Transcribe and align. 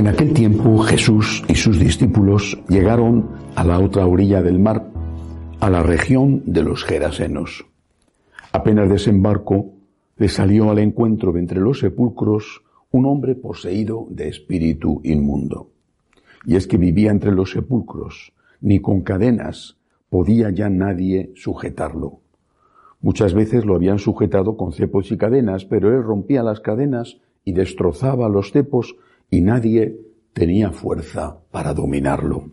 En 0.00 0.08
aquel 0.08 0.32
tiempo 0.32 0.78
Jesús 0.78 1.44
y 1.46 1.54
sus 1.56 1.78
discípulos 1.78 2.58
llegaron 2.70 3.32
a 3.54 3.64
la 3.64 3.78
otra 3.78 4.06
orilla 4.06 4.40
del 4.40 4.58
mar, 4.58 4.90
a 5.60 5.68
la 5.68 5.82
región 5.82 6.42
de 6.46 6.62
los 6.62 6.84
Gerasenos. 6.84 7.66
Apenas 8.50 8.88
desembarcó, 8.88 9.74
le 10.16 10.28
salió 10.28 10.70
al 10.70 10.78
encuentro 10.78 11.32
de 11.32 11.40
entre 11.40 11.60
los 11.60 11.80
sepulcros 11.80 12.62
un 12.90 13.04
hombre 13.04 13.34
poseído 13.34 14.06
de 14.08 14.28
espíritu 14.28 15.02
inmundo. 15.04 15.68
Y 16.46 16.56
es 16.56 16.66
que 16.66 16.78
vivía 16.78 17.10
entre 17.10 17.32
los 17.32 17.50
sepulcros, 17.50 18.32
ni 18.62 18.80
con 18.80 19.02
cadenas 19.02 19.76
podía 20.08 20.48
ya 20.48 20.70
nadie 20.70 21.30
sujetarlo. 21.34 22.20
Muchas 23.02 23.34
veces 23.34 23.66
lo 23.66 23.74
habían 23.74 23.98
sujetado 23.98 24.56
con 24.56 24.72
cepos 24.72 25.12
y 25.12 25.18
cadenas, 25.18 25.66
pero 25.66 25.94
él 25.94 26.02
rompía 26.02 26.42
las 26.42 26.60
cadenas 26.60 27.18
y 27.44 27.52
destrozaba 27.52 28.30
los 28.30 28.50
cepos 28.50 28.96
y 29.30 29.40
nadie 29.40 29.96
tenía 30.32 30.72
fuerza 30.72 31.40
para 31.50 31.74
dominarlo. 31.74 32.50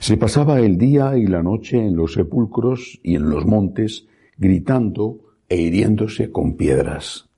Se 0.00 0.16
pasaba 0.16 0.60
el 0.60 0.78
día 0.78 1.16
y 1.16 1.26
la 1.26 1.42
noche 1.42 1.78
en 1.78 1.96
los 1.96 2.14
sepulcros 2.14 3.00
y 3.02 3.16
en 3.16 3.30
los 3.30 3.46
montes, 3.46 4.06
gritando 4.36 5.20
e 5.48 5.56
hiriéndose 5.56 6.30
con 6.30 6.56
piedras. 6.56 7.28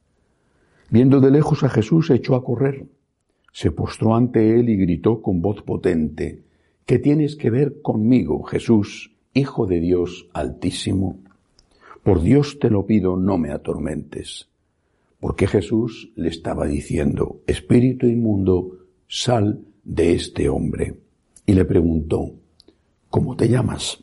Viendo 0.90 1.20
de 1.20 1.30
lejos 1.30 1.62
a 1.62 1.68
Jesús, 1.68 2.10
echó 2.10 2.34
a 2.34 2.44
correr. 2.44 2.86
Se 3.52 3.70
postró 3.70 4.14
ante 4.14 4.58
él 4.58 4.68
y 4.68 4.76
gritó 4.76 5.22
con 5.22 5.40
voz 5.40 5.62
potente, 5.62 6.44
¿Qué 6.90 6.98
tienes 6.98 7.36
que 7.36 7.50
ver 7.50 7.82
conmigo, 7.82 8.42
Jesús, 8.42 9.16
Hijo 9.32 9.66
de 9.66 9.78
Dios 9.78 10.28
Altísimo? 10.32 11.20
Por 12.02 12.20
Dios 12.20 12.58
te 12.58 12.68
lo 12.68 12.84
pido, 12.84 13.16
no 13.16 13.38
me 13.38 13.52
atormentes. 13.52 14.49
Porque 15.20 15.46
Jesús 15.46 16.12
le 16.16 16.28
estaba 16.28 16.66
diciendo, 16.66 17.40
Espíritu 17.46 18.06
inmundo, 18.06 18.78
sal 19.06 19.60
de 19.84 20.14
este 20.14 20.48
hombre. 20.48 20.96
Y 21.46 21.52
le 21.52 21.64
preguntó, 21.64 22.32
¿cómo 23.10 23.36
te 23.36 23.48
llamas? 23.48 24.02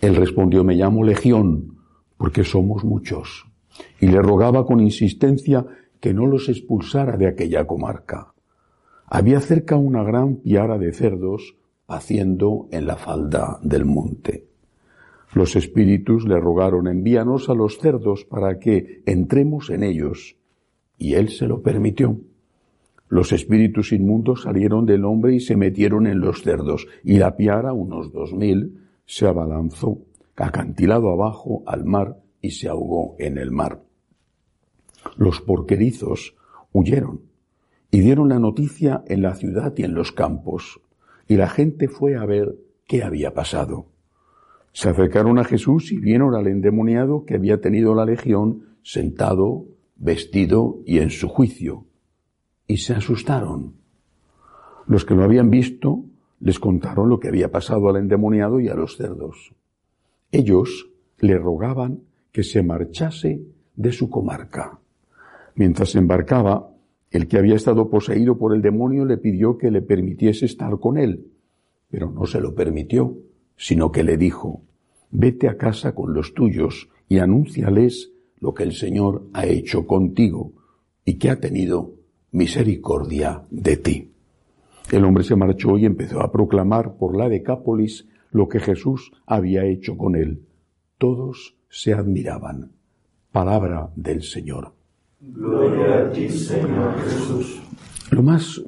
Él 0.00 0.16
respondió, 0.16 0.64
me 0.64 0.74
llamo 0.74 1.04
Legión, 1.04 1.78
porque 2.16 2.44
somos 2.44 2.84
muchos. 2.84 3.46
Y 4.00 4.06
le 4.06 4.20
rogaba 4.20 4.66
con 4.66 4.80
insistencia 4.80 5.64
que 6.00 6.12
no 6.12 6.26
los 6.26 6.48
expulsara 6.48 7.16
de 7.16 7.28
aquella 7.28 7.66
comarca. 7.66 8.34
Había 9.06 9.40
cerca 9.40 9.76
una 9.76 10.02
gran 10.02 10.36
piara 10.36 10.78
de 10.78 10.92
cerdos 10.92 11.56
haciendo 11.86 12.68
en 12.72 12.86
la 12.86 12.96
falda 12.96 13.58
del 13.62 13.84
monte. 13.84 14.46
Los 15.34 15.56
espíritus 15.56 16.26
le 16.26 16.38
rogaron, 16.38 16.88
envíanos 16.88 17.48
a 17.48 17.54
los 17.54 17.78
cerdos 17.78 18.24
para 18.24 18.58
que 18.58 19.02
entremos 19.06 19.70
en 19.70 19.82
ellos. 19.82 20.36
Y 20.98 21.14
él 21.14 21.30
se 21.30 21.46
lo 21.46 21.62
permitió. 21.62 22.18
Los 23.08 23.32
espíritus 23.32 23.92
inmundos 23.92 24.42
salieron 24.42 24.86
del 24.86 25.04
hombre 25.04 25.34
y 25.34 25.40
se 25.40 25.56
metieron 25.56 26.06
en 26.06 26.20
los 26.20 26.42
cerdos, 26.42 26.86
y 27.04 27.18
la 27.18 27.36
piara, 27.36 27.72
unos 27.72 28.12
dos 28.12 28.32
mil, 28.32 28.80
se 29.04 29.26
abalanzó, 29.26 29.98
acantilado 30.36 31.10
abajo 31.10 31.62
al 31.66 31.84
mar, 31.84 32.22
y 32.40 32.52
se 32.52 32.68
ahogó 32.68 33.14
en 33.18 33.38
el 33.38 33.50
mar. 33.50 33.82
Los 35.16 35.40
porquerizos 35.40 36.34
huyeron 36.72 37.20
y 37.90 38.00
dieron 38.00 38.30
la 38.30 38.38
noticia 38.38 39.04
en 39.06 39.22
la 39.22 39.34
ciudad 39.34 39.74
y 39.76 39.84
en 39.84 39.94
los 39.94 40.12
campos, 40.12 40.80
y 41.28 41.36
la 41.36 41.48
gente 41.48 41.88
fue 41.88 42.16
a 42.16 42.24
ver 42.24 42.56
qué 42.86 43.02
había 43.02 43.34
pasado. 43.34 43.86
Se 44.72 44.88
acercaron 44.88 45.38
a 45.38 45.44
Jesús 45.44 45.92
y 45.92 45.98
vieron 45.98 46.34
al 46.34 46.46
endemoniado 46.46 47.26
que 47.26 47.34
había 47.34 47.60
tenido 47.60 47.94
la 47.94 48.06
legión 48.06 48.76
sentado, 48.82 49.66
vestido 50.02 50.80
y 50.84 50.98
en 50.98 51.10
su 51.10 51.28
juicio, 51.28 51.86
y 52.66 52.78
se 52.78 52.92
asustaron. 52.92 53.74
Los 54.86 55.04
que 55.04 55.14
lo 55.14 55.22
habían 55.22 55.48
visto 55.48 56.04
les 56.40 56.58
contaron 56.58 57.08
lo 57.08 57.20
que 57.20 57.28
había 57.28 57.52
pasado 57.52 57.88
al 57.88 57.96
endemoniado 57.96 58.58
y 58.58 58.68
a 58.68 58.74
los 58.74 58.96
cerdos. 58.96 59.54
Ellos 60.32 60.90
le 61.20 61.38
rogaban 61.38 62.00
que 62.32 62.42
se 62.42 62.64
marchase 62.64 63.42
de 63.76 63.92
su 63.92 64.10
comarca. 64.10 64.80
Mientras 65.54 65.94
embarcaba, 65.94 66.68
el 67.12 67.28
que 67.28 67.38
había 67.38 67.54
estado 67.54 67.88
poseído 67.88 68.38
por 68.38 68.56
el 68.56 68.62
demonio 68.62 69.04
le 69.04 69.18
pidió 69.18 69.56
que 69.56 69.70
le 69.70 69.82
permitiese 69.82 70.46
estar 70.46 70.80
con 70.80 70.98
él, 70.98 71.28
pero 71.88 72.10
no 72.10 72.26
se 72.26 72.40
lo 72.40 72.56
permitió, 72.56 73.16
sino 73.56 73.92
que 73.92 74.02
le 74.02 74.16
dijo, 74.16 74.62
vete 75.12 75.48
a 75.48 75.56
casa 75.56 75.94
con 75.94 76.12
los 76.12 76.34
tuyos 76.34 76.88
y 77.08 77.18
anúnciales 77.18 78.11
lo 78.42 78.52
que 78.52 78.64
el 78.64 78.74
Señor 78.74 79.28
ha 79.32 79.46
hecho 79.46 79.86
contigo 79.86 80.52
y 81.04 81.14
que 81.14 81.30
ha 81.30 81.38
tenido 81.38 81.92
misericordia 82.32 83.44
de 83.50 83.76
ti. 83.76 84.10
El 84.90 85.04
hombre 85.04 85.22
se 85.22 85.36
marchó 85.36 85.78
y 85.78 85.86
empezó 85.86 86.20
a 86.20 86.32
proclamar 86.32 86.96
por 86.96 87.16
la 87.16 87.28
Decápolis 87.28 88.08
lo 88.32 88.48
que 88.48 88.58
Jesús 88.58 89.12
había 89.26 89.64
hecho 89.64 89.96
con 89.96 90.16
él. 90.16 90.42
Todos 90.98 91.56
se 91.70 91.94
admiraban. 91.94 92.72
Palabra 93.30 93.90
del 93.94 94.22
Señor. 94.22 94.72
Gloria 95.20 96.00
a 96.00 96.12
ti, 96.12 96.28
Señor 96.28 96.98
Jesús. 97.04 97.62
Lo 98.10 98.24
más 98.24 98.60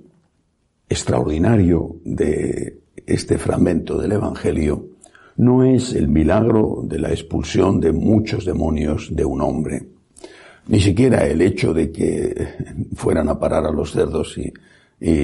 extraordinario 0.89 1.97
de 2.05 2.81
este 3.07 3.39
fragmento 3.39 3.99
del 3.99 4.13
Evangelio 4.13 4.94
no 5.37 5.65
es 5.65 5.95
el 5.95 6.09
milagro 6.09 6.83
de 6.85 6.99
la 6.99 7.11
expulsión 7.11 7.81
de 7.81 7.93
muchos 7.93 8.45
demonios 8.45 9.09
de 9.15 9.25
un 9.25 9.41
hombre, 9.41 9.89
ni 10.69 10.81
siquiera 10.81 11.27
el 11.27 11.41
hecho 11.43 11.75
de 11.75 11.91
que 11.91 12.49
fueran 12.95 13.29
a 13.29 13.39
parar 13.39 13.67
a 13.67 13.73
los 13.73 13.93
cerdos 13.93 14.39
y, 14.39 14.53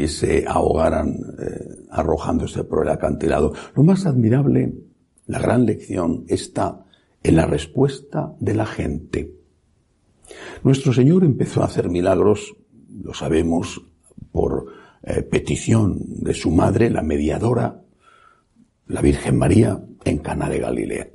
se 0.08 0.44
ahogaran 0.46 1.08
eh, 1.08 1.86
arrojándose 1.90 2.64
por 2.64 2.84
el 2.84 2.90
acantilado. 2.90 3.54
Lo 3.74 3.82
más 3.82 4.04
admirable, 4.04 4.74
la 5.26 5.38
gran 5.38 5.64
lección, 5.64 6.24
está 6.28 6.84
en 7.22 7.36
la 7.36 7.46
respuesta 7.46 8.34
de 8.40 8.54
la 8.54 8.66
gente. 8.66 9.32
Nuestro 10.64 10.92
Señor 10.92 11.24
empezó 11.24 11.62
a 11.62 11.66
hacer 11.66 11.88
milagros, 11.88 12.54
lo 13.02 13.14
sabemos, 13.14 13.80
por 14.32 14.66
eh, 15.02 15.22
petición 15.22 15.98
de 15.98 16.34
su 16.34 16.50
madre, 16.50 16.90
la 16.90 17.02
mediadora, 17.02 17.80
la 18.90 19.00
Virgen 19.00 19.38
María, 19.38 19.80
en 20.04 20.18
Cana 20.18 20.48
de 20.48 20.58
Galilea. 20.58 21.08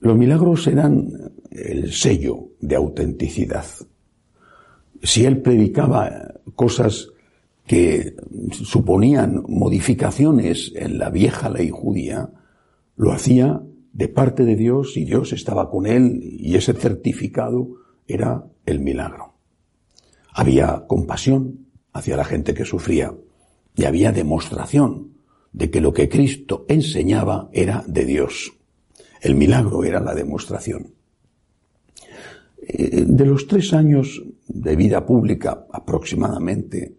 Los 0.00 0.16
milagros 0.16 0.66
eran 0.66 1.32
el 1.50 1.92
sello 1.92 2.48
de 2.60 2.76
autenticidad. 2.76 3.66
Si 5.02 5.24
él 5.24 5.42
predicaba 5.42 6.34
cosas 6.54 7.08
que 7.66 8.16
suponían 8.52 9.44
modificaciones 9.48 10.72
en 10.74 10.98
la 10.98 11.10
vieja 11.10 11.50
ley 11.50 11.70
judía, 11.70 12.30
lo 12.96 13.12
hacía 13.12 13.60
de 13.92 14.08
parte 14.08 14.44
de 14.44 14.56
Dios 14.56 14.96
y 14.96 15.04
Dios 15.04 15.32
estaba 15.32 15.70
con 15.70 15.86
él 15.86 16.20
y 16.22 16.56
ese 16.56 16.72
certificado 16.72 17.68
era 18.06 18.44
el 18.64 18.80
milagro. 18.80 19.34
Había 20.32 20.84
compasión 20.86 21.66
hacia 21.92 22.16
la 22.16 22.24
gente 22.24 22.54
que 22.54 22.64
sufría 22.64 23.14
y 23.74 23.84
había 23.84 24.12
demostración 24.12 25.19
de 25.52 25.70
que 25.70 25.80
lo 25.80 25.92
que 25.92 26.08
Cristo 26.08 26.64
enseñaba 26.68 27.48
era 27.52 27.84
de 27.86 28.04
Dios. 28.04 28.52
El 29.20 29.34
milagro 29.34 29.84
era 29.84 30.00
la 30.00 30.14
demostración. 30.14 30.94
Eh, 32.62 33.04
de 33.06 33.26
los 33.26 33.46
tres 33.46 33.72
años 33.72 34.22
de 34.46 34.76
vida 34.76 35.04
pública 35.04 35.66
aproximadamente, 35.72 36.94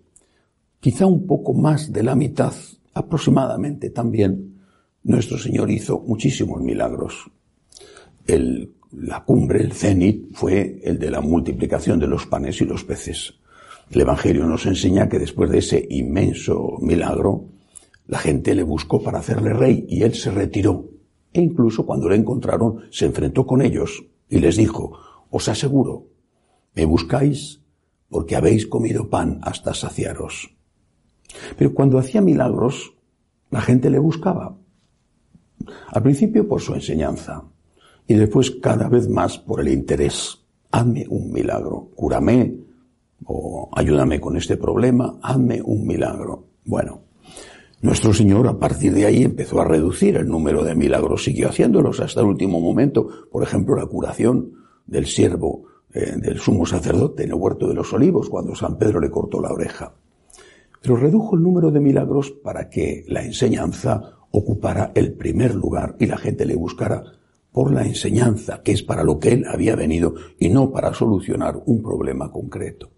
quizá 0.79 1.05
un 1.05 1.25
poco 1.25 1.53
más 1.53 1.91
de 1.91 2.03
la 2.03 2.15
mitad 2.15 2.53
aproximadamente 2.93 3.89
también, 3.89 4.59
nuestro 5.03 5.37
Señor 5.37 5.71
hizo 5.71 5.99
muchísimos 5.99 6.61
milagros. 6.61 7.29
El, 8.27 8.71
la 8.91 9.23
cumbre, 9.23 9.61
el 9.61 9.71
cenit, 9.71 10.33
fue 10.33 10.79
el 10.83 10.99
de 10.99 11.09
la 11.09 11.21
multiplicación 11.21 11.99
de 11.99 12.07
los 12.07 12.25
panes 12.25 12.61
y 12.61 12.65
los 12.65 12.83
peces. 12.83 13.33
El 13.89 14.01
Evangelio 14.01 14.45
nos 14.45 14.65
enseña 14.65 15.09
que 15.09 15.19
después 15.19 15.49
de 15.49 15.59
ese 15.59 15.87
inmenso 15.89 16.77
milagro, 16.81 17.45
la 18.07 18.19
gente 18.19 18.55
le 18.55 18.63
buscó 18.63 19.01
para 19.01 19.19
hacerle 19.19 19.53
rey 19.53 19.85
y 19.87 20.03
él 20.03 20.13
se 20.13 20.31
retiró. 20.31 20.89
E 21.33 21.41
incluso 21.41 21.85
cuando 21.85 22.09
le 22.09 22.15
encontraron 22.15 22.81
se 22.91 23.05
enfrentó 23.05 23.45
con 23.45 23.61
ellos 23.61 24.03
y 24.29 24.39
les 24.39 24.57
dijo, 24.57 24.97
os 25.29 25.47
aseguro, 25.47 26.07
me 26.75 26.85
buscáis 26.85 27.61
porque 28.09 28.35
habéis 28.35 28.67
comido 28.67 29.09
pan 29.09 29.39
hasta 29.41 29.73
saciaros. 29.73 30.53
Pero 31.57 31.73
cuando 31.73 31.97
hacía 31.97 32.21
milagros, 32.21 32.93
la 33.49 33.61
gente 33.61 33.89
le 33.89 33.99
buscaba. 33.99 34.57
Al 35.87 36.03
principio 36.03 36.47
por 36.47 36.61
su 36.61 36.73
enseñanza 36.73 37.43
y 38.07 38.15
después 38.15 38.51
cada 38.51 38.89
vez 38.89 39.07
más 39.07 39.37
por 39.37 39.61
el 39.61 39.69
interés. 39.69 40.37
Hazme 40.71 41.05
un 41.09 41.31
milagro, 41.31 41.89
cúrame 41.95 42.55
o 43.25 43.69
ayúdame 43.73 44.19
con 44.19 44.37
este 44.37 44.57
problema, 44.57 45.17
hazme 45.21 45.61
un 45.61 45.85
milagro. 45.85 46.47
Bueno, 46.65 47.01
nuestro 47.81 48.13
Señor 48.13 48.47
a 48.47 48.59
partir 48.59 48.93
de 48.93 49.05
ahí 49.05 49.23
empezó 49.23 49.59
a 49.59 49.65
reducir 49.65 50.15
el 50.17 50.27
número 50.27 50.63
de 50.63 50.75
milagros, 50.75 51.23
siguió 51.23 51.49
haciéndolos 51.49 51.99
hasta 51.99 52.21
el 52.21 52.27
último 52.27 52.59
momento, 52.59 53.07
por 53.31 53.43
ejemplo 53.43 53.75
la 53.75 53.85
curación 53.85 54.53
del 54.85 55.05
siervo 55.05 55.65
eh, 55.93 56.13
del 56.17 56.39
sumo 56.39 56.65
sacerdote 56.65 57.23
en 57.23 57.29
el 57.29 57.35
huerto 57.35 57.67
de 57.67 57.73
los 57.73 57.91
olivos 57.91 58.29
cuando 58.29 58.55
San 58.55 58.77
Pedro 58.77 58.99
le 58.99 59.09
cortó 59.09 59.41
la 59.41 59.51
oreja. 59.51 59.93
Pero 60.81 60.95
redujo 60.95 61.35
el 61.35 61.43
número 61.43 61.69
de 61.69 61.79
milagros 61.79 62.31
para 62.31 62.69
que 62.69 63.03
la 63.07 63.23
enseñanza 63.23 64.17
ocupara 64.31 64.91
el 64.95 65.13
primer 65.13 65.53
lugar 65.55 65.95
y 65.99 66.05
la 66.05 66.17
gente 66.17 66.45
le 66.45 66.55
buscara 66.55 67.03
por 67.51 67.73
la 67.73 67.83
enseñanza, 67.83 68.61
que 68.63 68.71
es 68.71 68.83
para 68.83 69.03
lo 69.03 69.19
que 69.19 69.33
él 69.33 69.45
había 69.51 69.75
venido 69.75 70.15
y 70.39 70.49
no 70.49 70.71
para 70.71 70.93
solucionar 70.93 71.61
un 71.65 71.83
problema 71.83 72.31
concreto. 72.31 72.89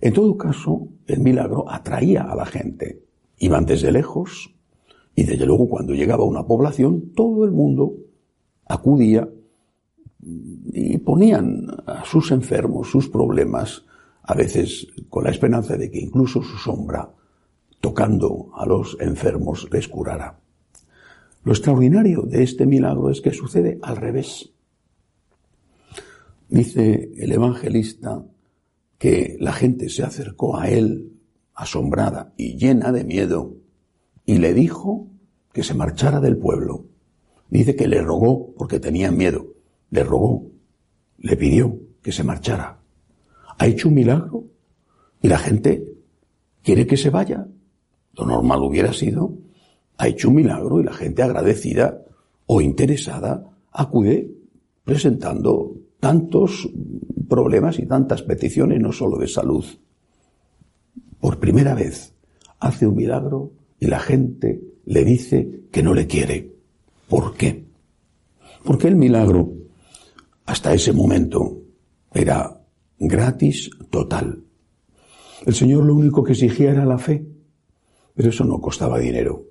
En 0.00 0.12
todo 0.12 0.36
caso, 0.36 0.88
el 1.06 1.20
milagro 1.20 1.70
atraía 1.70 2.22
a 2.22 2.34
la 2.34 2.46
gente, 2.46 3.05
Iban 3.38 3.66
desde 3.66 3.92
lejos 3.92 4.54
y 5.14 5.24
desde 5.24 5.46
luego 5.46 5.68
cuando 5.68 5.94
llegaba 5.94 6.24
una 6.24 6.46
población 6.46 7.12
todo 7.14 7.44
el 7.44 7.52
mundo 7.52 7.94
acudía 8.66 9.28
y 10.72 10.98
ponían 10.98 11.66
a 11.86 12.04
sus 12.04 12.32
enfermos 12.32 12.90
sus 12.90 13.08
problemas, 13.08 13.84
a 14.22 14.34
veces 14.34 14.88
con 15.08 15.24
la 15.24 15.30
esperanza 15.30 15.76
de 15.76 15.90
que 15.90 16.00
incluso 16.00 16.42
su 16.42 16.56
sombra, 16.58 17.10
tocando 17.80 18.50
a 18.54 18.66
los 18.66 18.96
enfermos, 19.00 19.68
les 19.70 19.86
curara. 19.86 20.40
Lo 21.44 21.52
extraordinario 21.52 22.22
de 22.22 22.42
este 22.42 22.66
milagro 22.66 23.08
es 23.08 23.20
que 23.20 23.32
sucede 23.32 23.78
al 23.82 23.96
revés. 23.96 24.50
Dice 26.48 27.12
el 27.16 27.32
evangelista 27.32 28.24
que 28.98 29.36
la 29.38 29.52
gente 29.52 29.88
se 29.88 30.02
acercó 30.02 30.56
a 30.56 30.68
él 30.68 31.12
asombrada 31.56 32.32
y 32.36 32.56
llena 32.56 32.92
de 32.92 33.02
miedo, 33.02 33.56
y 34.24 34.38
le 34.38 34.54
dijo 34.54 35.08
que 35.52 35.64
se 35.64 35.74
marchara 35.74 36.20
del 36.20 36.36
pueblo. 36.36 36.84
Dice 37.48 37.74
que 37.74 37.88
le 37.88 38.02
rogó 38.02 38.54
porque 38.54 38.78
tenía 38.78 39.10
miedo, 39.10 39.46
le 39.90 40.04
rogó, 40.04 40.50
le 41.18 41.36
pidió 41.36 41.80
que 42.02 42.12
se 42.12 42.22
marchara. 42.22 42.78
Ha 43.58 43.66
hecho 43.66 43.88
un 43.88 43.94
milagro 43.94 44.44
y 45.22 45.28
la 45.28 45.38
gente 45.38 45.94
quiere 46.62 46.86
que 46.86 46.96
se 46.96 47.10
vaya. 47.10 47.46
Lo 48.12 48.26
normal 48.26 48.62
hubiera 48.62 48.92
sido, 48.92 49.32
ha 49.96 50.08
hecho 50.08 50.28
un 50.28 50.36
milagro 50.36 50.80
y 50.80 50.84
la 50.84 50.92
gente 50.92 51.22
agradecida 51.22 52.04
o 52.46 52.60
interesada 52.60 53.50
acude 53.72 54.30
presentando 54.84 55.74
tantos 56.00 56.68
problemas 57.28 57.78
y 57.78 57.86
tantas 57.86 58.22
peticiones, 58.22 58.80
no 58.80 58.92
solo 58.92 59.18
de 59.18 59.26
salud, 59.26 59.64
por 61.26 61.40
primera 61.40 61.74
vez 61.74 62.14
hace 62.60 62.86
un 62.86 62.94
milagro 62.94 63.50
y 63.80 63.86
la 63.88 63.98
gente 63.98 64.62
le 64.84 65.04
dice 65.04 65.64
que 65.72 65.82
no 65.82 65.92
le 65.92 66.06
quiere. 66.06 66.54
¿Por 67.08 67.34
qué? 67.34 67.66
Porque 68.64 68.86
el 68.86 68.94
milagro, 68.94 69.52
hasta 70.44 70.72
ese 70.72 70.92
momento, 70.92 71.62
era 72.14 72.62
gratis 73.00 73.68
total. 73.90 74.44
El 75.44 75.52
Señor 75.52 75.84
lo 75.84 75.96
único 75.96 76.22
que 76.22 76.30
exigía 76.30 76.70
era 76.70 76.84
la 76.84 76.96
fe, 76.96 77.26
pero 78.14 78.28
eso 78.28 78.44
no 78.44 78.60
costaba 78.60 79.00
dinero. 79.00 79.46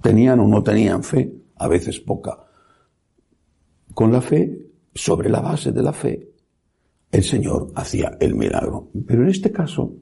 Tenían 0.00 0.38
o 0.38 0.46
no 0.46 0.62
tenían 0.62 1.02
fe, 1.02 1.32
a 1.56 1.66
veces 1.66 1.98
poca. 1.98 2.46
Con 3.92 4.12
la 4.12 4.20
fe, 4.20 4.56
sobre 4.94 5.30
la 5.30 5.40
base 5.40 5.72
de 5.72 5.82
la 5.82 5.92
fe, 5.92 6.30
el 7.10 7.24
Señor 7.24 7.72
hacía 7.74 8.16
el 8.20 8.36
milagro. 8.36 8.88
Pero 9.04 9.24
en 9.24 9.30
este 9.30 9.50
caso, 9.50 9.92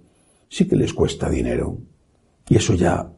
sí 0.54 0.68
que 0.68 0.76
les 0.76 0.94
cuesta 0.94 1.28
dinero 1.28 1.78
y 2.48 2.54
eso 2.54 2.74
ya 2.74 3.10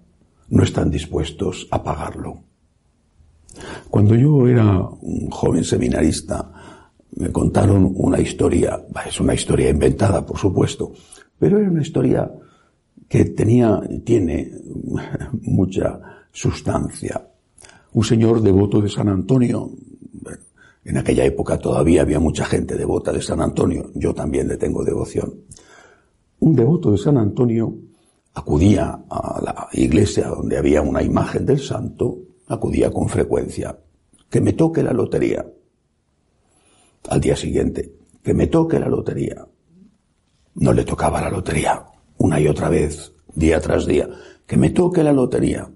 no 0.49 0.63
están 0.63 0.91
dispuestos 0.91 1.69
a 1.71 1.83
pagarlo. 1.85 2.45
Cuando 3.91 4.15
yo 4.15 4.49
era 4.49 4.81
un 5.03 5.29
joven 5.31 5.63
seminarista, 5.63 6.51
me 7.17 7.31
contaron 7.31 7.93
una 7.95 8.19
historia, 8.21 8.83
es 9.07 9.21
una 9.21 9.35
historia 9.35 9.69
inventada, 9.69 10.25
por 10.25 10.39
supuesto, 10.39 10.93
pero 11.39 11.59
era 11.59 11.71
una 11.71 11.83
historia 11.83 12.31
que 13.07 13.27
tenía, 13.27 13.83
tiene 14.03 14.53
mucha 15.43 16.01
sustancia. 16.33 17.23
Un 17.93 18.05
señor 18.05 18.41
devoto 18.41 18.81
de 18.81 18.89
San 18.89 19.09
Antonio, 19.09 19.73
en 20.87 20.97
aquella 20.97 21.25
época 21.25 21.59
todavía 21.59 22.01
había 22.01 22.19
mucha 22.19 22.47
gente 22.47 22.77
devota 22.77 23.13
de 23.13 23.21
San 23.21 23.43
Antonio, 23.43 23.91
yo 23.95 24.15
también 24.15 24.49
le 24.49 24.57
tengo 24.57 24.83
devoción. 24.83 25.35
Un 26.39 26.55
devoto 26.55 26.93
de 26.93 26.99
San 26.99 27.17
Antonio 27.17 27.75
acudía 28.35 29.05
a 29.09 29.41
la 29.43 29.69
iglesia 29.73 30.29
donde 30.29 30.59
había 30.59 30.83
una 30.83 31.03
imagen 31.03 31.47
del 31.47 31.59
santo, 31.59 32.19
acudía 32.49 32.91
con 32.91 33.09
frecuencia. 33.09 33.79
Que 34.29 34.41
me 34.41 34.53
toque 34.53 34.83
la 34.83 34.93
lotería. 34.93 35.47
Al 37.09 37.21
día 37.21 37.37
siguiente, 37.37 37.95
que 38.23 38.35
me 38.35 38.49
toque 38.49 38.79
la 38.79 38.89
lotería. 38.89 39.47
No 40.57 40.73
le 40.73 40.85
tocaba 40.85 41.21
la 41.21 41.31
lotería. 41.31 41.87
Una 42.19 42.41
y 42.41 42.49
otra 42.49 42.69
vez, 42.69 43.13
día 43.35 43.61
tras 43.61 43.87
día. 43.87 44.09
Que 44.47 44.57
me 44.57 44.71
toque 44.71 45.03
la 45.03 45.13
lotería. 45.13 45.71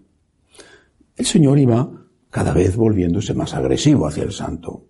El 1.17 1.27
Señor 1.27 1.59
iba 1.59 1.91
cada 2.29 2.53
vez 2.53 2.77
volviéndose 2.77 3.35
más 3.35 3.55
agresivo 3.55 4.07
hacia 4.07 4.25
el 4.25 4.33
santo. 4.33 4.85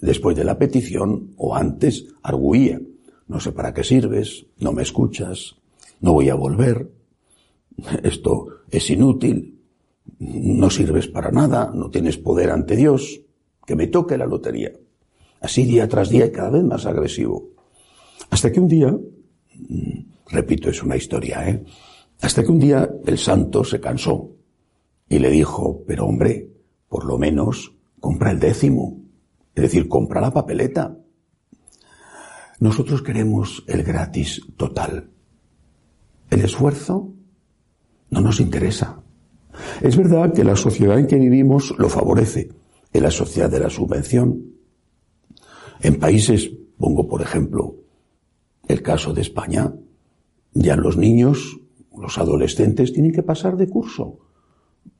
Después 0.00 0.36
de 0.36 0.44
la 0.44 0.58
petición, 0.58 1.34
o 1.36 1.54
antes, 1.54 2.06
arguía 2.22 2.80
no 3.28 3.40
sé 3.40 3.52
para 3.52 3.72
qué 3.72 3.84
sirves, 3.84 4.46
no 4.58 4.72
me 4.72 4.82
escuchas, 4.82 5.56
no 6.00 6.12
voy 6.12 6.28
a 6.28 6.34
volver, 6.34 6.90
esto 8.02 8.48
es 8.70 8.90
inútil, 8.90 9.60
no 10.18 10.70
sirves 10.70 11.08
para 11.08 11.30
nada, 11.30 11.72
no 11.74 11.90
tienes 11.90 12.18
poder 12.18 12.50
ante 12.50 12.76
Dios, 12.76 13.20
que 13.66 13.76
me 13.76 13.86
toque 13.86 14.18
la 14.18 14.26
lotería. 14.26 14.72
Así 15.40 15.64
día 15.64 15.88
tras 15.88 16.08
día 16.08 16.26
y 16.26 16.32
cada 16.32 16.50
vez 16.50 16.64
más 16.64 16.86
agresivo. 16.86 17.50
Hasta 18.30 18.50
que 18.50 18.60
un 18.60 18.68
día, 18.68 18.88
mm, 18.88 20.00
repito, 20.30 20.70
es 20.70 20.82
una 20.82 20.96
historia, 20.96 21.48
¿eh? 21.48 21.64
Hasta 22.20 22.42
que 22.42 22.50
un 22.50 22.58
día 22.58 22.88
el 23.04 23.18
santo 23.18 23.64
se 23.64 23.80
cansó 23.80 24.30
y 25.08 25.18
le 25.18 25.30
dijo, 25.30 25.82
pero 25.86 26.06
hombre, 26.06 26.50
por 26.88 27.04
lo 27.04 27.18
menos 27.18 27.74
compra 28.00 28.30
el 28.30 28.40
décimo, 28.40 29.02
es 29.54 29.62
decir, 29.62 29.88
compra 29.88 30.20
la 30.20 30.30
papeleta. 30.30 30.96
Nosotros 32.60 33.02
queremos 33.02 33.64
el 33.66 33.82
gratis 33.82 34.42
total. 34.56 35.10
El 36.30 36.40
esfuerzo 36.40 37.12
no 38.10 38.20
nos 38.20 38.40
interesa. 38.40 39.02
Es 39.80 39.96
verdad 39.96 40.32
que 40.32 40.44
la 40.44 40.56
sociedad 40.56 40.98
en 40.98 41.06
que 41.06 41.18
vivimos 41.18 41.74
lo 41.78 41.88
favorece, 41.88 42.50
en 42.92 43.02
la 43.02 43.10
sociedad 43.10 43.50
de 43.50 43.60
la 43.60 43.70
subvención. 43.70 44.54
En 45.80 45.98
países, 45.98 46.50
pongo 46.78 47.06
por 47.06 47.22
ejemplo 47.22 47.76
el 48.66 48.82
caso 48.82 49.12
de 49.12 49.20
España, 49.20 49.74
ya 50.52 50.76
los 50.76 50.96
niños, 50.96 51.60
los 51.96 52.18
adolescentes 52.18 52.92
tienen 52.92 53.12
que 53.12 53.22
pasar 53.22 53.56
de 53.56 53.68
curso. 53.68 54.20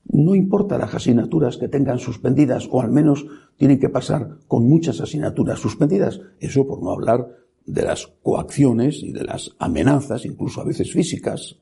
No 0.05 0.35
importa 0.35 0.77
las 0.77 0.93
asignaturas 0.93 1.57
que 1.57 1.67
tengan 1.67 1.99
suspendidas, 1.99 2.67
o 2.71 2.81
al 2.81 2.91
menos 2.91 3.25
tienen 3.57 3.79
que 3.79 3.89
pasar 3.89 4.37
con 4.47 4.67
muchas 4.69 5.01
asignaturas 5.01 5.59
suspendidas. 5.59 6.21
Eso 6.39 6.67
por 6.67 6.83
no 6.83 6.91
hablar 6.91 7.27
de 7.65 7.83
las 7.83 8.07
coacciones 8.21 9.01
y 9.01 9.11
de 9.11 9.23
las 9.23 9.55
amenazas, 9.59 10.25
incluso 10.25 10.61
a 10.61 10.65
veces 10.65 10.91
físicas, 10.91 11.57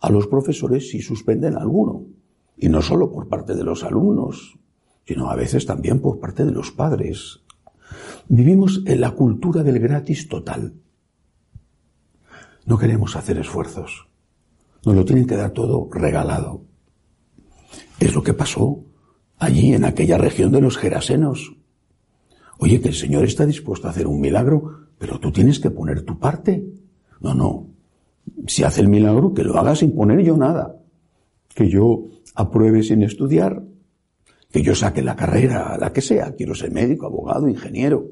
a 0.00 0.10
los 0.10 0.26
profesores 0.26 0.90
si 0.90 1.02
suspenden 1.02 1.56
alguno. 1.56 2.06
Y 2.56 2.68
no 2.68 2.82
solo 2.82 3.10
por 3.10 3.28
parte 3.28 3.54
de 3.54 3.64
los 3.64 3.84
alumnos, 3.84 4.58
sino 5.06 5.30
a 5.30 5.36
veces 5.36 5.66
también 5.66 6.00
por 6.00 6.20
parte 6.20 6.44
de 6.44 6.52
los 6.52 6.70
padres. 6.70 7.40
Vivimos 8.28 8.82
en 8.86 9.00
la 9.00 9.12
cultura 9.12 9.62
del 9.62 9.78
gratis 9.78 10.28
total. 10.28 10.74
No 12.64 12.78
queremos 12.78 13.16
hacer 13.16 13.38
esfuerzos. 13.38 14.06
Nos 14.84 14.94
lo 14.94 15.04
tienen 15.04 15.26
que 15.26 15.36
dar 15.36 15.50
todo 15.50 15.88
regalado. 15.90 16.62
Es 17.98 18.14
lo 18.14 18.22
que 18.22 18.34
pasó 18.34 18.84
allí 19.38 19.74
en 19.74 19.84
aquella 19.84 20.16
región 20.16 20.52
de 20.52 20.60
los 20.60 20.78
Gerasenos. 20.78 21.56
Oye, 22.62 22.78
que 22.80 22.88
el 22.88 22.94
Señor 22.94 23.24
está 23.24 23.46
dispuesto 23.46 23.86
a 23.86 23.90
hacer 23.90 24.06
un 24.06 24.20
milagro, 24.20 24.88
pero 24.98 25.18
tú 25.18 25.32
tienes 25.32 25.58
que 25.58 25.70
poner 25.70 26.02
tu 26.02 26.18
parte. 26.18 26.62
No, 27.20 27.34
no. 27.34 27.68
Si 28.46 28.62
hace 28.64 28.82
el 28.82 28.88
milagro, 28.88 29.32
que 29.32 29.44
lo 29.44 29.58
haga 29.58 29.74
sin 29.74 29.92
poner 29.92 30.20
yo 30.22 30.36
nada. 30.36 30.76
que 31.54 31.68
yo 31.68 32.04
apruebe 32.34 32.82
sin 32.82 33.02
estudiar, 33.02 33.62
que 34.52 34.62
yo 34.62 34.74
saque 34.74 35.02
la 35.02 35.16
carrera, 35.16 35.76
la 35.78 35.92
que 35.92 36.00
sea, 36.00 36.34
quiero 36.36 36.54
ser 36.54 36.70
médico, 36.70 37.06
abogado, 37.06 37.48
ingeniero, 37.48 38.06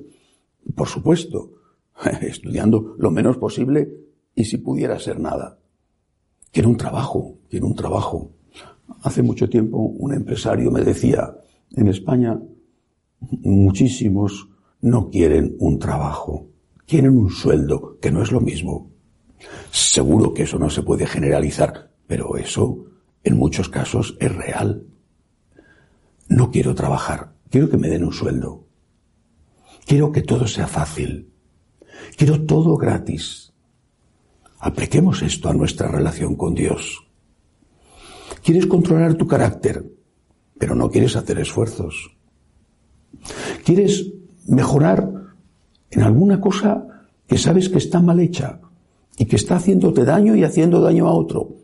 por 0.75 0.89
supuesto, 0.89 1.53
estudiando 2.23 2.97
lo 2.99 3.11
menos 3.11 3.37
posible 3.37 3.89
y 4.35 4.45
si 4.45 4.57
pudiera 4.57 4.99
ser 4.99 5.21
nada. 5.21 5.59
Quiero 6.51 6.71
un 6.71 6.77
trabajo, 6.77 7.39
quiero 7.49 7.67
un 7.67 7.75
trabajo. 7.75 8.33
Hace 9.03 9.23
mucho 9.23 9.49
tiempo 9.49 9.79
un 9.79 10.15
empresario 10.15 10.71
me 10.71 10.83
decía, 10.83 11.35
en 11.77 11.89
España 11.89 12.41
muchísimos 13.21 14.49
no 14.81 15.11
quieren 15.11 15.57
un 15.59 15.79
trabajo, 15.79 16.49
quieren 16.87 17.17
un 17.17 17.31
sueldo, 17.31 17.99
que 18.01 18.11
no 18.11 18.23
es 18.23 18.33
lo 18.33 18.41
mismo. 18.41 18.91
Seguro 19.71 20.35
que 20.35 20.45
eso 20.45 20.59
no 20.59 20.71
se 20.71 20.83
puede 20.83 21.07
generalizar, 21.07 21.91
pero 22.07 22.37
eso 22.37 22.87
en 23.25 23.37
muchos 23.37 23.69
casos 23.69 24.17
es 24.21 24.35
real. 24.35 24.85
No 26.29 26.51
quiero 26.51 26.75
trabajar, 26.75 27.35
quiero 27.51 27.69
que 27.69 27.77
me 27.77 27.89
den 27.89 28.05
un 28.05 28.13
sueldo. 28.13 28.67
Quiero 29.87 30.13
que 30.13 30.23
todo 30.23 30.47
sea 30.47 30.67
fácil. 30.67 31.33
Quiero 32.17 32.45
todo 32.45 32.77
gratis. 32.77 33.53
Apliquemos 34.61 35.23
esto 35.23 35.49
a 35.49 35.55
nuestra 35.55 35.89
relación 35.89 36.37
con 36.37 36.55
Dios. 36.55 37.07
Quieres 38.43 38.67
controlar 38.67 39.15
tu 39.15 39.27
carácter, 39.27 39.85
pero 40.59 40.75
no 40.75 40.91
quieres 40.91 41.17
hacer 41.17 41.39
esfuerzos. 41.39 42.18
Quieres 43.65 44.13
mejorar 44.47 45.11
en 45.91 46.03
alguna 46.03 46.41
cosa 46.41 47.05
que 47.27 47.39
sabes 47.39 47.69
que 47.69 47.79
está 47.79 48.01
mal 48.01 48.21
hecha 48.21 48.61
y 49.17 49.27
que 49.27 49.37
está 49.37 49.57
haciéndote 49.57 50.05
daño 50.05 50.35
y 50.35 50.45
haciendo 50.45 50.81
daño 50.81 51.07
a 51.09 51.13
otro, 51.13 51.57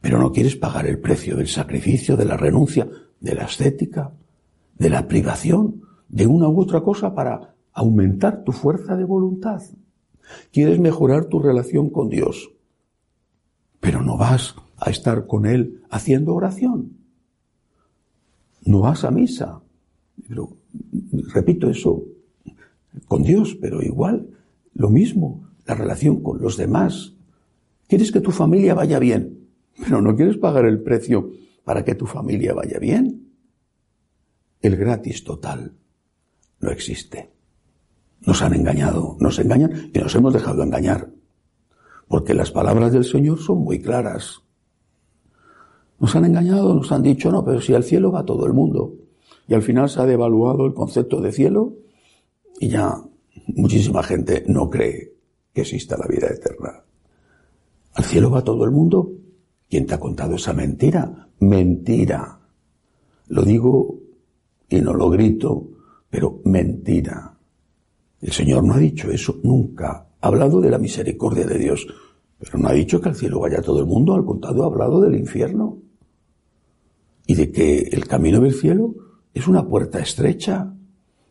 pero 0.00 0.18
no 0.18 0.32
quieres 0.32 0.56
pagar 0.56 0.86
el 0.86 0.98
precio 0.98 1.36
del 1.36 1.48
sacrificio, 1.48 2.16
de 2.16 2.24
la 2.24 2.36
renuncia, 2.36 2.88
de 3.20 3.34
la 3.34 3.44
estética, 3.44 4.12
de 4.78 4.90
la 4.90 5.06
privación, 5.06 5.82
de 6.08 6.26
una 6.26 6.48
u 6.48 6.60
otra 6.60 6.80
cosa 6.80 7.14
para 7.14 7.54
aumentar 7.72 8.42
tu 8.44 8.52
fuerza 8.52 8.96
de 8.96 9.04
voluntad. 9.04 9.62
Quieres 10.52 10.78
mejorar 10.80 11.26
tu 11.26 11.40
relación 11.40 11.90
con 11.90 12.08
Dios, 12.08 12.50
pero 13.80 14.02
no 14.02 14.16
vas 14.16 14.54
a 14.76 14.90
estar 14.90 15.26
con 15.26 15.46
Él 15.46 15.82
haciendo 15.90 16.34
oración. 16.34 16.96
No 18.64 18.80
vas 18.80 19.04
a 19.04 19.10
misa. 19.10 19.60
Pero, 20.30 20.56
repito 21.34 21.68
eso, 21.68 22.04
con 23.08 23.24
Dios, 23.24 23.58
pero 23.60 23.82
igual, 23.82 24.28
lo 24.74 24.88
mismo, 24.88 25.50
la 25.66 25.74
relación 25.74 26.22
con 26.22 26.40
los 26.40 26.56
demás. 26.56 27.14
Quieres 27.88 28.12
que 28.12 28.20
tu 28.20 28.30
familia 28.30 28.74
vaya 28.74 29.00
bien, 29.00 29.48
pero 29.76 30.00
no 30.00 30.14
quieres 30.14 30.36
pagar 30.36 30.66
el 30.66 30.84
precio 30.84 31.32
para 31.64 31.84
que 31.84 31.96
tu 31.96 32.06
familia 32.06 32.54
vaya 32.54 32.78
bien. 32.78 33.32
El 34.62 34.76
gratis 34.76 35.24
total 35.24 35.72
no 36.60 36.70
existe. 36.70 37.32
Nos 38.24 38.40
han 38.42 38.54
engañado, 38.54 39.16
nos 39.18 39.36
engañan 39.40 39.90
y 39.92 39.98
nos 39.98 40.14
hemos 40.14 40.32
dejado 40.32 40.62
engañar. 40.62 41.10
Porque 42.06 42.34
las 42.34 42.52
palabras 42.52 42.92
del 42.92 43.04
Señor 43.04 43.40
son 43.40 43.64
muy 43.64 43.80
claras. 43.82 44.42
Nos 45.98 46.14
han 46.14 46.24
engañado, 46.24 46.72
nos 46.72 46.92
han 46.92 47.02
dicho, 47.02 47.32
no, 47.32 47.44
pero 47.44 47.60
si 47.60 47.74
al 47.74 47.82
cielo 47.82 48.12
va 48.12 48.24
todo 48.24 48.46
el 48.46 48.52
mundo. 48.52 48.94
Y 49.50 49.54
al 49.54 49.62
final 49.62 49.90
se 49.90 50.00
ha 50.00 50.06
devaluado 50.06 50.64
el 50.64 50.74
concepto 50.74 51.20
de 51.20 51.32
cielo 51.32 51.74
y 52.60 52.68
ya 52.68 53.02
muchísima 53.48 54.00
gente 54.00 54.44
no 54.46 54.70
cree 54.70 55.12
que 55.52 55.62
exista 55.62 55.98
la 55.98 56.06
vida 56.06 56.28
eterna. 56.28 56.84
¿Al 57.94 58.04
cielo 58.04 58.30
va 58.30 58.44
todo 58.44 58.64
el 58.64 58.70
mundo? 58.70 59.10
¿Quién 59.68 59.86
te 59.86 59.94
ha 59.94 59.98
contado 59.98 60.36
esa 60.36 60.52
mentira? 60.52 61.28
Mentira. 61.40 62.38
Lo 63.26 63.42
digo 63.42 63.98
y 64.68 64.80
no 64.80 64.94
lo 64.94 65.10
grito, 65.10 65.66
pero 66.08 66.40
mentira. 66.44 67.36
El 68.20 68.30
Señor 68.30 68.62
no 68.62 68.74
ha 68.74 68.78
dicho 68.78 69.10
eso 69.10 69.40
nunca. 69.42 70.06
Ha 70.20 70.28
hablado 70.28 70.60
de 70.60 70.70
la 70.70 70.78
misericordia 70.78 71.44
de 71.44 71.58
Dios, 71.58 71.88
pero 72.38 72.56
no 72.56 72.68
ha 72.68 72.72
dicho 72.72 73.00
que 73.00 73.08
al 73.08 73.16
cielo 73.16 73.40
vaya 73.40 73.60
todo 73.60 73.80
el 73.80 73.86
mundo, 73.86 74.14
al 74.14 74.24
contrario, 74.24 74.62
ha 74.62 74.66
hablado 74.66 75.00
del 75.00 75.16
infierno. 75.16 75.78
Y 77.26 77.34
de 77.34 77.50
que 77.50 77.80
el 77.90 78.06
camino 78.06 78.40
del 78.40 78.54
cielo 78.54 79.09
es 79.32 79.46
una 79.46 79.66
puerta 79.66 80.00
estrecha, 80.00 80.72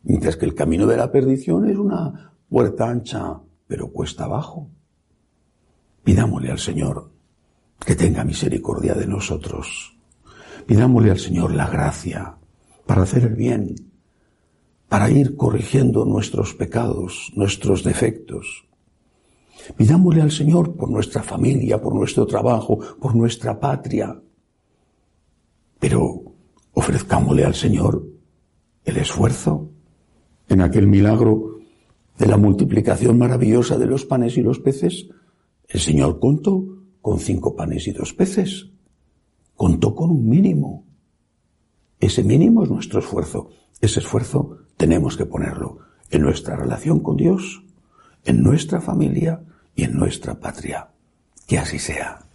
mientras 0.02 0.36
que 0.36 0.46
el 0.46 0.54
camino 0.54 0.86
de 0.86 0.96
la 0.96 1.12
perdición 1.12 1.68
es 1.68 1.76
una 1.76 2.32
puerta 2.48 2.88
ancha, 2.88 3.40
pero 3.66 3.92
cuesta 3.92 4.24
abajo. 4.24 4.68
Pidámosle 6.02 6.50
al 6.50 6.58
Señor 6.58 7.10
que 7.84 7.94
tenga 7.94 8.24
misericordia 8.24 8.94
de 8.94 9.06
nosotros. 9.06 9.96
Pidámosle 10.66 11.10
al 11.10 11.18
Señor 11.18 11.54
la 11.54 11.68
gracia 11.68 12.36
para 12.86 13.02
hacer 13.02 13.24
el 13.24 13.34
bien, 13.34 13.74
para 14.88 15.10
ir 15.10 15.36
corrigiendo 15.36 16.04
nuestros 16.04 16.54
pecados, 16.54 17.32
nuestros 17.36 17.84
defectos. 17.84 18.66
Pidámosle 19.76 20.22
al 20.22 20.30
Señor 20.30 20.74
por 20.74 20.90
nuestra 20.90 21.22
familia, 21.22 21.80
por 21.80 21.94
nuestro 21.94 22.26
trabajo, 22.26 22.78
por 23.00 23.14
nuestra 23.14 23.60
patria. 23.60 24.20
Pero 25.78 26.29
ofrezcámosle 26.80 27.44
al 27.44 27.54
Señor 27.54 28.06
el 28.84 28.96
esfuerzo 28.96 29.70
en 30.48 30.62
aquel 30.62 30.86
milagro 30.86 31.58
de 32.18 32.26
la 32.26 32.38
multiplicación 32.38 33.18
maravillosa 33.18 33.76
de 33.76 33.86
los 33.86 34.06
panes 34.06 34.38
y 34.38 34.42
los 34.42 34.60
peces. 34.60 35.08
El 35.68 35.80
Señor 35.80 36.18
contó 36.18 36.64
con 37.02 37.18
cinco 37.18 37.54
panes 37.54 37.86
y 37.86 37.92
dos 37.92 38.14
peces. 38.14 38.70
Contó 39.54 39.94
con 39.94 40.10
un 40.10 40.26
mínimo. 40.26 40.86
Ese 42.00 42.24
mínimo 42.24 42.64
es 42.64 42.70
nuestro 42.70 43.00
esfuerzo. 43.00 43.50
Ese 43.82 44.00
esfuerzo 44.00 44.56
tenemos 44.78 45.18
que 45.18 45.26
ponerlo 45.26 45.80
en 46.10 46.22
nuestra 46.22 46.56
relación 46.56 47.00
con 47.00 47.16
Dios, 47.18 47.62
en 48.24 48.42
nuestra 48.42 48.80
familia 48.80 49.42
y 49.74 49.84
en 49.84 49.98
nuestra 49.98 50.40
patria. 50.40 50.88
Que 51.46 51.58
así 51.58 51.78
sea. 51.78 52.29